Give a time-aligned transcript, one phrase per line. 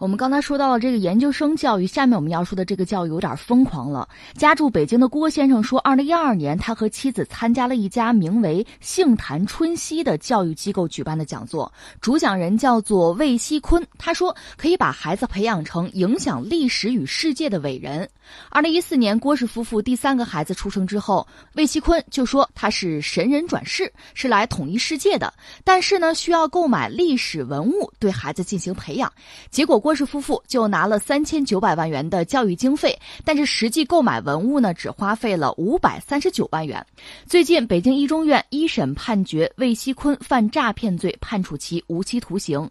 [0.00, 4.08] 我们刚才说到了这个研究生教育，下面我们要说的这个教育有点疯狂了。
[4.32, 13.86] 家住北京的郭先生说，二零一二年他和妻子参加了一家名为“杏坛春熙”的教育机构举办的讲座，主讲人叫做魏锡坤。
[13.98, 18.08] 他说可以把孩子培养成影响历史与世界的伟人。
[18.48, 25.30] 二零一四年，郭氏夫妇第三个孩子出生之后，魏锡坤就说他是神人转世，是来统一世界的，
[25.62, 29.12] 但是呢，需要购买历史文物对孩子进行培养。
[29.50, 29.89] 结果郭。
[29.90, 36.86] 郭氏夫妇就拿了三千九百万元的教育经费，但是实际购买文物呢，只花费了五百三十九万元。
[37.26, 42.70] 最近，北京一中院一审判决魏锡坤犯诈骗罪，判处其无期徒刑。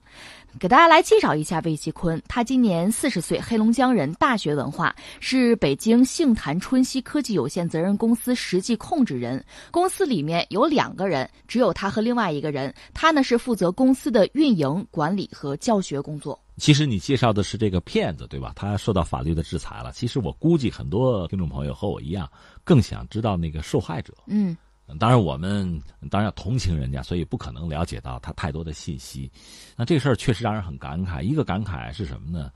[0.57, 9.43] 给大家来介绍一下魏锡坤，他今年四十岁，黑龙江人，大学文化，是北京杏坛春熙科技有限责任公司实际控制人。
[9.71, 16.39] 公司里面有两个人，只有他和另外一个人，他呢是负责公司的运营管理和教学工作。
[16.59, 18.53] 其实你介绍的是这个骗子，对吧？
[18.55, 19.91] 他受到法律的制裁了。
[19.93, 22.29] 其实我估计很多听众朋友和我一样，
[22.63, 24.13] 更想知道那个受害者。
[24.27, 24.55] 嗯，
[24.99, 29.31] 当然我们当然要同情人家，所以不可能了解到他太多的信息。
[29.75, 31.21] 那这个事儿确实让人很感慨。
[31.21, 32.51] 一个感慨是什么呢？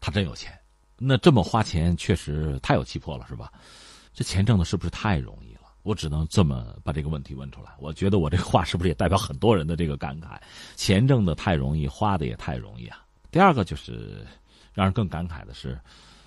[0.00, 0.56] 他真有钱。
[0.96, 3.52] 那这么花钱确实太有气魄了，是吧？
[4.14, 5.60] 这钱挣的是不是太容易了？
[5.84, 7.70] 我只能这么把这个问题问出来。
[7.78, 10.38] 我觉得我这个话是不是也代表很多人的这个感慨？
[10.76, 12.98] 钱挣的太容易，花的也太容易啊。
[13.30, 14.26] 第二个就是
[14.72, 15.78] 让人更感慨的是，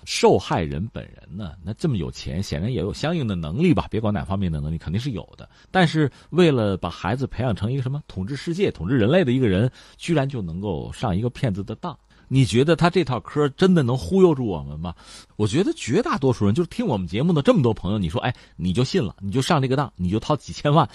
[0.04, 3.86] 受害人本人呢，那这么有钱，显然也有相应的能力吧？
[3.90, 5.48] 别管哪方面的能力，肯定是有的。
[5.70, 11.96] 但是为了把孩子培养成一个什么统治世界、统治人类的一个人，居然就能够上一个骗子的当？
[12.28, 14.94] 你觉得他这套嗑真的能忽悠住我们吗？
[15.36, 20.88] 我觉得绝大多数人，就是听我们节目的这么多朋友，你说，哎，你就信了，你就上这个当，你就掏几千万，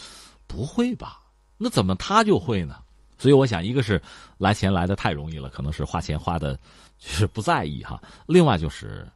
[0.48, 1.22] 不会吧？
[1.58, 2.78] 那怎么他就会呢？
[3.18, 4.02] 所以我想，一个是
[4.38, 6.56] 来钱来的太容易了，可能是花钱花的，
[7.00, 8.02] 就是不在意哈。
[8.26, 9.08] 另外就是，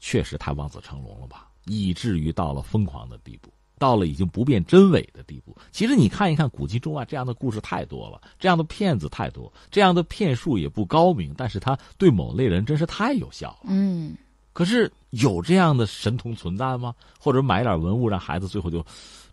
[0.00, 5.56] 确实太望子成龙了吧，以至于到了疯狂的地步，到了已经不辨真伪的地步。
[5.70, 13.66] 其实你看一看古今中外这样的故事太多了，这样的骗子太多，这样的骗术也不高明，但是他对某类人真是太有效了。
[13.68, 14.16] 嗯，
[14.52, 16.94] 可是有这样的神童存在吗？
[17.18, 18.84] 或者买点文物让孩子最后就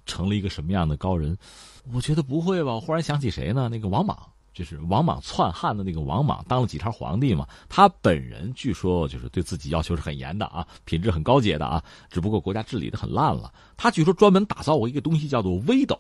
[0.09, 1.38] 成了一个什么样的高人？
[1.94, 2.74] 我觉得不会吧！
[2.74, 3.70] 我忽然想起谁呢？
[3.70, 4.18] 那个王莽，
[4.53, 7.47] 就是王莽篡汉的那个王莽，当了几朝皇帝嘛。
[7.70, 11.84] 他本人据说就是对自己要求是很严的啊，品质很高洁的啊。
[12.09, 13.53] 只不过国家治理的很烂了。
[13.78, 15.98] 他据说专门打造过一个东西，叫做微斗，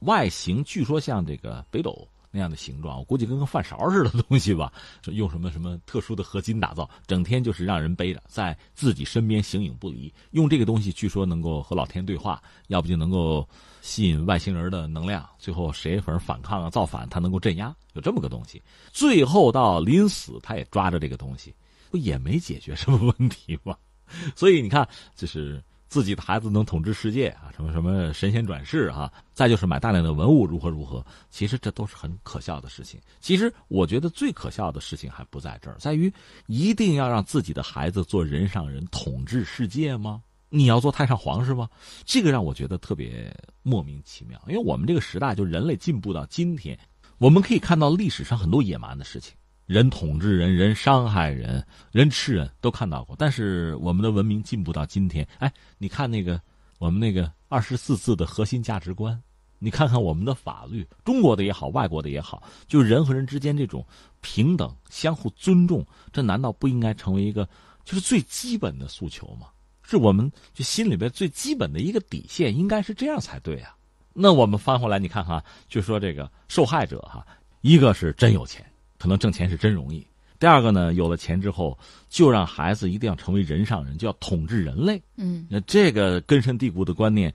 [0.00, 2.08] 外形据说像这个北斗。
[2.30, 4.72] 那样的形状，我估计跟个饭勺似的东西吧，
[5.06, 10.12] 用什么什么特殊的合金打造，整天就是让人背着，在自己身边形影不离。
[10.30, 13.48] 用这个东西，据说能够和老天对话，要不就能够
[13.80, 15.28] 吸引外星人的能量。
[15.38, 18.62] 最后谁反正反抗啊、造反，他能够镇压，有这么个东西。
[18.92, 21.54] 最后到临死，他也抓着这个东西，
[21.90, 23.76] 不也没解决什么问题吗？
[24.36, 25.62] 所以你看，就是。
[25.90, 27.50] 自己的孩子能统治世界啊？
[27.54, 29.12] 什么什么神仙转世啊？
[29.34, 31.04] 再就是买大量的文物，如何如何？
[31.30, 33.00] 其实这都是很可笑的事情。
[33.20, 36.10] 其实我觉得最可笑的事情还不在这儿，在于
[36.46, 40.22] 一定要让自己的孩子做人上人，统治世界吗？
[40.48, 41.68] 你要做太上皇是吗？
[42.04, 44.40] 这个让我觉得特别莫名其妙。
[44.46, 46.78] 因为我们这个时代，就人类进步到今天，
[47.18, 49.34] 我们可以看到历史上很多野蛮的事情。
[49.70, 53.14] 人统治人，人伤害人，人吃人都看到过。
[53.16, 56.40] 但是我们的文明进步到今天，哎，你看那个
[56.78, 59.16] 我们那个二十四字的核心价值观，
[59.60, 63.86] 你看看我们的法律，中国的也好，外国的也好，就人和人之间这种
[64.20, 67.48] 平等、相互尊重，这难道不应该成为一个
[67.84, 69.46] 就是最基本的诉求吗？
[69.84, 73.76] 是我们就心里边最基本的一个底线，应该是这样才对啊。
[74.12, 77.24] 那我们翻回来，你看看，就说这个受害者哈，
[77.60, 78.66] 一个是真有钱。
[79.00, 80.06] 可能挣钱是真容易。
[80.38, 81.76] 第二个呢，有了钱之后，
[82.10, 85.02] 就让孩子一定要成为人上人，就要统治人类。
[85.16, 87.34] 嗯，那这个根深蒂固的观念，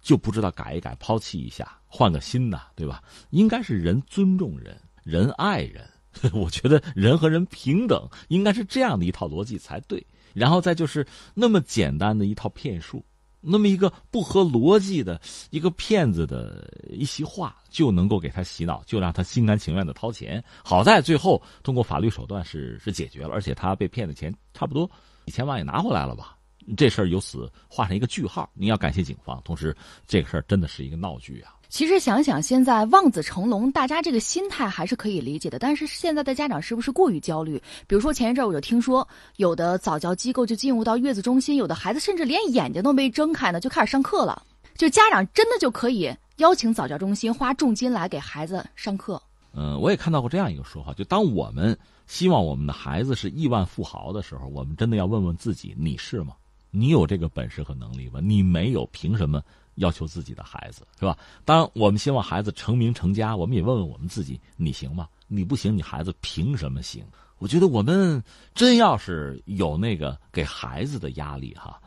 [0.00, 3.02] 就不知道改一改，抛弃一下，换个新的，对吧？
[3.28, 4.74] 应该是人尊重人，
[5.04, 5.86] 人爱人。
[6.32, 10.04] 我觉得人和人平等，应该是这样的一套逻辑才对。
[10.34, 13.04] 然后再就是那么简单的一套骗术。
[13.42, 20.42] 那么一个不合逻辑的一个骗子的一席话，就能够给他洗脑，就让他心甘情愿的掏钱。
[20.64, 24.88] 好在最后通过法律手段是是解决了，而且他被骗的钱差不多
[25.26, 26.36] 几千万也拿回来了吧？
[26.76, 28.48] 这事儿由此画上一个句号。
[28.54, 29.76] 您要感谢警方，同时
[30.06, 31.54] 这个事儿真的是一个闹剧啊。
[31.68, 35.58] 其实想想，现在望子成龙，大家这个心态还是可以理解的。
[35.58, 37.56] 但是现在的家长是不是过于焦虑？
[37.86, 44.42] 比如说前一阵我就听说，有的早教机构就进入到月子中心，有的孩子甚至连眼睛都没睁开呢，就开始上课了。
[44.76, 49.20] 就家长真的就可以邀请早教中心花重金来给孩子上课。
[49.54, 56.34] 嗯，我也看到过这样一个说法，就当我们希望我们的孩子是亿万富豪的时候，我们真的要问问自己：你是吗？
[56.72, 58.18] 你有这个本事和能力吗？
[58.20, 59.40] 你没有，凭什么
[59.74, 61.16] 要求自己的孩子是吧？
[61.44, 65.06] 当然，我们希望孩子成名成家，我们也问问我们自己：你行吗？
[65.28, 67.04] 你不行，你孩子凭什么行？
[67.38, 68.22] 我觉得我们
[68.54, 71.80] 真要是有那个给孩子的压力哈，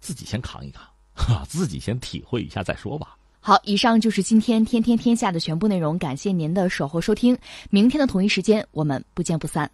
[0.00, 0.84] 自己先扛一扛，
[1.14, 3.16] 哈，自己先体会一下再说吧。
[3.38, 7.38] 好，以上就是今天《天天天下》的全部内容，感谢您的守候收听。
[7.70, 9.70] 明天的同一时间，我们不见不散。